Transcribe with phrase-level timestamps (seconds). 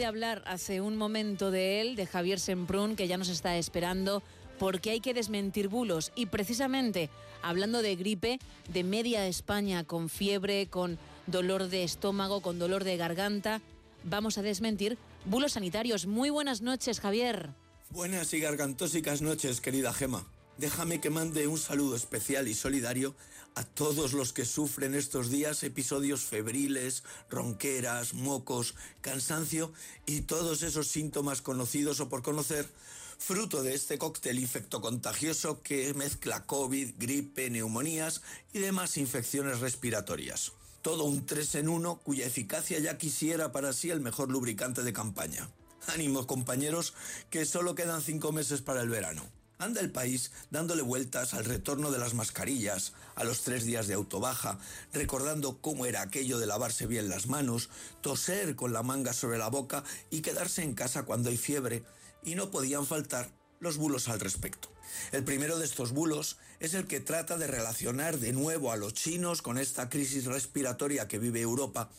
[0.00, 4.22] de hablar hace un momento de él, de Javier Semprún, que ya nos está esperando
[4.58, 6.10] porque hay que desmentir bulos.
[6.14, 7.10] Y precisamente,
[7.42, 8.38] hablando de gripe,
[8.72, 13.60] de media España con fiebre, con dolor de estómago, con dolor de garganta,
[14.02, 16.06] vamos a desmentir bulos sanitarios.
[16.06, 17.50] Muy buenas noches, Javier.
[17.90, 20.24] Buenas y gargantósicas noches, querida Gema.
[20.60, 23.16] Déjame que mande un saludo especial y solidario
[23.54, 29.72] a todos los que sufren estos días episodios febriles, ronqueras, mocos, cansancio
[30.04, 32.68] y todos esos síntomas conocidos o por conocer,
[33.16, 38.20] fruto de este cóctel infectocontagioso que mezcla COVID, gripe, neumonías
[38.52, 40.52] y demás infecciones respiratorias.
[40.82, 44.92] Todo un tres en uno cuya eficacia ya quisiera para sí el mejor lubricante de
[44.92, 45.48] campaña.
[45.86, 46.92] Ánimos compañeros,
[47.30, 49.39] que solo quedan cinco meses para el verano.
[49.60, 53.92] Anda el país dándole vueltas al retorno de las mascarillas, a los tres días de
[53.92, 54.58] autobaja,
[54.94, 57.68] recordando cómo era aquello de lavarse bien las manos,
[58.00, 61.84] toser con la manga sobre la boca y quedarse en casa cuando hay fiebre,
[62.24, 64.72] y no podían faltar los bulos al respecto.
[65.12, 68.94] El primero de estos bulos es el que trata de relacionar de nuevo a los
[68.94, 71.90] chinos con esta crisis respiratoria que vive Europa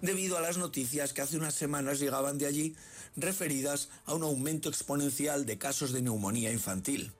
[0.00, 2.76] debido a las noticias que hace unas semanas llegaban de allí
[3.16, 7.12] referidas a un aumento exponencial de casos de neumonía infantil.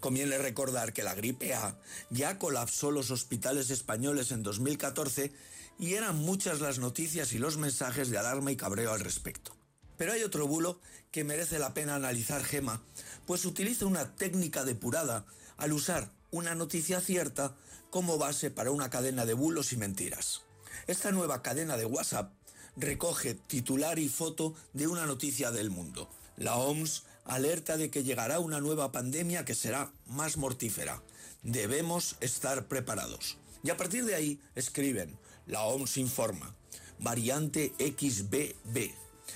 [0.00, 1.78] Conviene recordar que la gripe A
[2.10, 5.32] ya colapsó los hospitales españoles en 2014
[5.78, 9.56] y eran muchas las noticias y los mensajes de alarma y cabreo al respecto.
[9.96, 10.80] Pero hay otro bulo
[11.10, 12.82] que merece la pena analizar Gema,
[13.26, 15.24] pues utiliza una técnica depurada
[15.56, 17.56] al usar una noticia cierta
[17.90, 20.42] como base para una cadena de bulos y mentiras.
[20.86, 22.32] Esta nueva cadena de WhatsApp
[22.76, 26.08] recoge titular y foto de una noticia del mundo.
[26.36, 31.02] La OMS alerta de que llegará una nueva pandemia que será más mortífera.
[31.42, 33.38] Debemos estar preparados.
[33.62, 36.54] Y a partir de ahí escriben, la OMS informa,
[36.98, 38.92] variante XBB.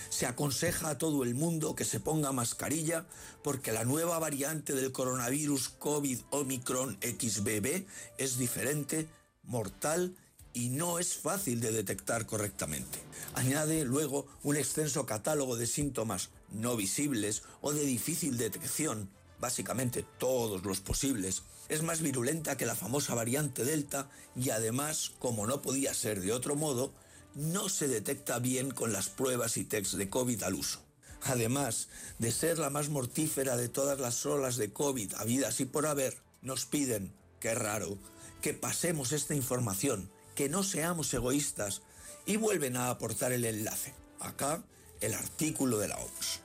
[0.08, 3.06] Se aconseja a todo el mundo que se ponga mascarilla
[3.42, 7.86] porque la nueva variante del coronavirus COVID Omicron XBB
[8.18, 9.08] es diferente,
[9.42, 10.14] mortal
[10.52, 12.98] y no es fácil de detectar correctamente.
[13.34, 20.64] Añade luego un extenso catálogo de síntomas no visibles o de difícil detección, básicamente todos
[20.64, 21.42] los posibles.
[21.68, 26.32] Es más virulenta que la famosa variante Delta y además, como no podía ser de
[26.32, 26.92] otro modo,
[27.34, 30.80] no se detecta bien con las pruebas y tests de COVID al uso.
[31.22, 31.88] Además
[32.18, 36.18] de ser la más mortífera de todas las olas de COVID habidas y por haber,
[36.42, 37.98] nos piden, qué raro,
[38.40, 41.82] que pasemos esta información que no seamos egoístas
[42.26, 43.94] y vuelven a aportar el enlace.
[44.20, 44.62] Acá,
[45.00, 46.40] el artículo de la OMS.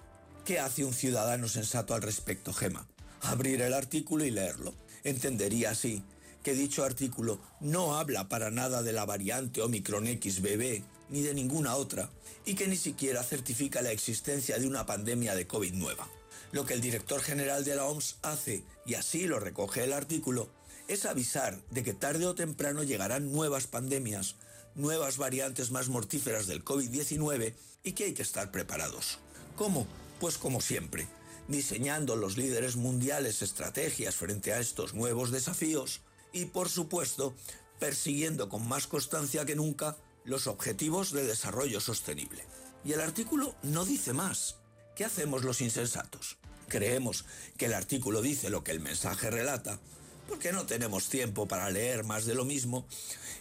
[0.45, 2.87] ¿Qué hace un ciudadano sensato al respecto, Gema?
[3.21, 4.73] Abrir el artículo y leerlo.
[5.03, 6.03] Entendería así
[6.45, 11.75] que dicho artículo no habla para nada de la variante Omicron XBB ni de ninguna
[11.75, 12.11] otra
[12.45, 16.07] y que ni siquiera certifica la existencia de una pandemia de COVID nueva.
[16.51, 20.47] Lo que el director general de la OMS hace, y así lo recoge el artículo,
[20.87, 24.35] es avisar de que tarde o temprano llegarán nuevas pandemias,
[24.75, 27.53] nuevas variantes más mortíferas del COVID-19
[27.83, 29.19] y que hay que estar preparados.
[29.55, 29.87] ¿Cómo?
[30.19, 31.07] Pues como siempre,
[31.47, 36.01] diseñando los líderes mundiales estrategias frente a estos nuevos desafíos
[36.31, 37.35] y, por supuesto,
[37.79, 42.45] persiguiendo con más constancia que nunca los objetivos de desarrollo sostenible.
[42.83, 44.57] Y el artículo no dice más.
[44.95, 46.37] ¿Qué hacemos los insensatos?
[46.67, 47.25] Creemos
[47.57, 49.79] que el artículo dice lo que el mensaje relata,
[50.27, 52.87] porque no tenemos tiempo para leer más de lo mismo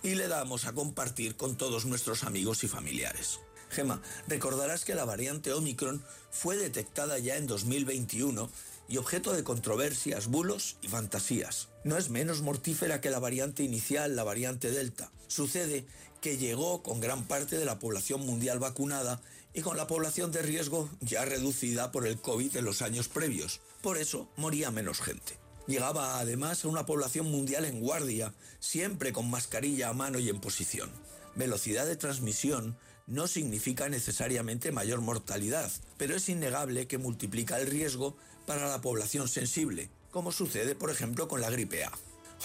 [0.02, 3.40] y le damos a compartir con todos nuestros amigos y familiares.
[3.70, 8.50] Gema, recordarás que la variante Omicron fue detectada ya en 2021
[8.88, 11.68] y objeto de controversias, bulos y fantasías.
[11.84, 15.10] No es menos mortífera que la variante inicial, la variante Delta.
[15.26, 15.86] Sucede
[16.20, 19.20] que llegó con gran parte de la población mundial vacunada
[19.52, 23.60] y con la población de riesgo ya reducida por el COVID en los años previos.
[23.82, 25.43] Por eso moría menos gente.
[25.66, 30.40] Llegaba además a una población mundial en guardia, siempre con mascarilla a mano y en
[30.40, 30.90] posición.
[31.34, 32.76] Velocidad de transmisión
[33.06, 38.16] no significa necesariamente mayor mortalidad, pero es innegable que multiplica el riesgo
[38.46, 41.92] para la población sensible, como sucede por ejemplo con la gripe A.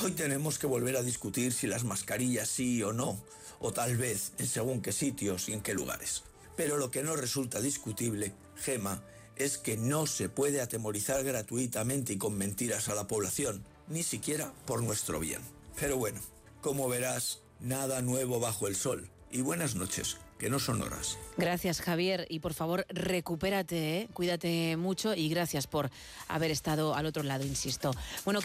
[0.01, 3.21] Hoy tenemos que volver a discutir si las mascarillas sí o no,
[3.59, 6.23] o tal vez en según qué sitios y en qué lugares.
[6.55, 9.03] Pero lo que no resulta discutible, Gema,
[9.39, 14.53] es que no se puede atemorizar gratuitamente y con mentiras a la población, ni siquiera
[14.65, 15.41] por nuestro bien.
[15.79, 16.19] Pero bueno,
[16.61, 19.09] como verás, nada nuevo bajo el sol.
[19.31, 21.17] Y buenas noches, que no son horas.
[21.37, 22.25] Gracias, Javier.
[22.29, 24.09] Y por favor, recupérate, ¿eh?
[24.13, 25.89] cuídate mucho y gracias por
[26.27, 27.91] haber estado al otro lado, insisto.
[28.25, 28.37] Bueno,